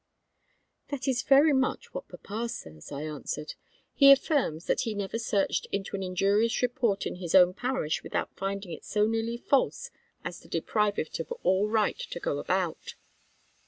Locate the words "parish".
7.53-8.01